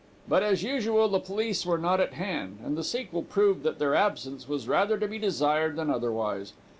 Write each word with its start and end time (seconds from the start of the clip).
But, 0.27 0.41
as 0.41 0.63
usual, 0.63 1.07
the 1.09 1.19
police 1.19 1.63
were 1.63 1.77
not 1.77 1.99
at 1.99 2.13
hand, 2.13 2.57
and 2.65 2.75
the 2.75 2.83
sequel 2.83 3.21
proved 3.21 3.61
that 3.61 3.77
their 3.77 3.93
absence 3.93 4.47
was 4.49 4.67
rather 4.67 4.97
to 4.97 5.07
be 5.07 5.19
desired 5.19 5.75
than 5.75 5.91
otherwise. 5.91 6.53